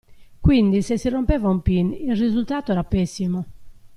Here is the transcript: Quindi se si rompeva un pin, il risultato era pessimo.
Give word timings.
Quindi 0.45 0.81
se 0.81 0.97
si 0.97 1.09
rompeva 1.09 1.49
un 1.49 1.61
pin, 1.61 1.91
il 1.93 2.15
risultato 2.17 2.71
era 2.71 2.83
pessimo. 2.83 3.45